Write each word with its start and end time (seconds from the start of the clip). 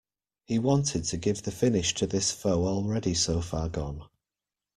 He 0.45 0.57
wanted 0.57 1.03
to 1.03 1.17
give 1.17 1.43
the 1.43 1.51
finish 1.51 1.93
to 1.93 2.07
this 2.07 2.31
foe 2.31 2.65
already 2.65 3.13
so 3.13 3.39
far 3.39 3.69
gone. 3.69 4.07